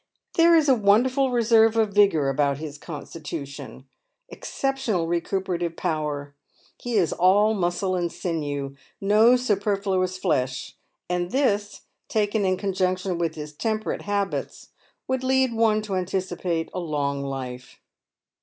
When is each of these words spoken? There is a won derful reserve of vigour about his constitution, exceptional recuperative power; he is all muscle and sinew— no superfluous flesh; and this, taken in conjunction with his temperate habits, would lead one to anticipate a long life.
There 0.33 0.55
is 0.55 0.67
a 0.67 0.73
won 0.73 1.03
derful 1.03 1.29
reserve 1.31 1.77
of 1.77 1.93
vigour 1.93 2.27
about 2.29 2.57
his 2.57 2.79
constitution, 2.79 3.85
exceptional 4.29 5.05
recuperative 5.05 5.75
power; 5.75 6.33
he 6.79 6.95
is 6.95 7.13
all 7.13 7.53
muscle 7.53 7.95
and 7.95 8.11
sinew— 8.11 8.75
no 9.15 9.35
superfluous 9.35 10.17
flesh; 10.17 10.75
and 11.07 11.29
this, 11.29 11.81
taken 12.09 12.45
in 12.45 12.57
conjunction 12.57 13.19
with 13.19 13.35
his 13.35 13.53
temperate 13.53 14.01
habits, 14.01 14.69
would 15.07 15.23
lead 15.23 15.53
one 15.53 15.83
to 15.83 15.93
anticipate 15.93 16.71
a 16.73 16.79
long 16.79 17.21
life. 17.21 17.79